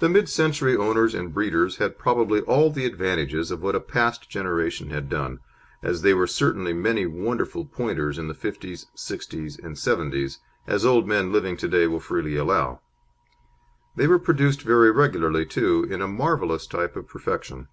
The 0.00 0.08
mid 0.08 0.28
century 0.28 0.76
owners 0.76 1.14
and 1.14 1.32
breeders 1.32 1.76
had 1.76 1.96
probably 1.96 2.40
all 2.40 2.70
the 2.72 2.84
advantages 2.84 3.52
of 3.52 3.62
what 3.62 3.76
a 3.76 3.80
past 3.80 4.28
generation 4.28 4.90
had 4.90 5.08
done, 5.08 5.38
as 5.80 6.02
there 6.02 6.16
were 6.16 6.26
certainly 6.26 6.72
many 6.72 7.06
wonderful 7.06 7.64
Pointers 7.64 8.18
in 8.18 8.26
the 8.26 8.34
'fifties, 8.34 8.86
'sixties, 8.96 9.56
and 9.56 9.78
'seventies, 9.78 10.40
as 10.66 10.84
old 10.84 11.06
men 11.06 11.30
living 11.30 11.56
to 11.58 11.68
day 11.68 11.86
will 11.86 12.00
freely 12.00 12.34
allow. 12.34 12.80
They 13.94 14.08
were 14.08 14.18
produced 14.18 14.62
very 14.62 14.90
regularly, 14.90 15.46
too, 15.46 15.86
in 15.88 16.02
a 16.02 16.08
marvellous 16.08 16.66
type 16.66 16.96
of 16.96 17.06
perfection. 17.06 17.68